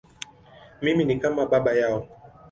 [0.81, 2.07] Mimi ni kama baba yao.